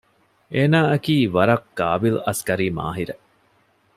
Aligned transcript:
އޭނާއަކީ 0.53 1.15
ވަރަށް 1.35 1.67
ޤާބިލު 1.77 2.19
އަސްކަރީ 2.25 2.67
މާހިރެއް 2.77 3.23